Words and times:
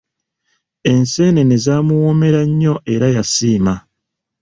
Enseenene 0.91 1.55
zaamuwoomera 1.65 2.41
nnyo 2.49 2.73
era 2.93 3.07
yasiima. 3.15 3.73